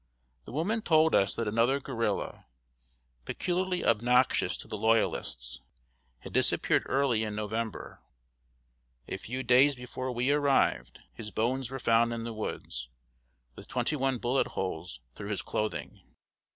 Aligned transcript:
The 0.45 0.51
woman 0.51 0.81
told 0.81 1.13
us 1.13 1.35
that 1.35 1.47
another 1.47 1.79
guerrilla, 1.79 2.47
peculiarly 3.23 3.85
obnoxious 3.85 4.57
to 4.57 4.67
the 4.67 4.75
Loyalists, 4.75 5.61
had 6.21 6.33
disappeared 6.33 6.81
early 6.87 7.21
in 7.23 7.35
November. 7.35 8.01
A 9.07 9.17
few 9.17 9.43
days 9.43 9.75
before 9.75 10.11
we 10.11 10.31
arrived, 10.31 11.01
his 11.13 11.29
bones 11.29 11.69
were 11.69 11.77
found 11.77 12.13
in 12.13 12.23
the 12.23 12.33
woods, 12.33 12.89
with 13.55 13.67
twenty 13.67 13.95
one 13.95 14.17
bullet 14.17 14.47
holes 14.57 15.01
through 15.13 15.29
his 15.29 15.43
clothing. 15.43 16.01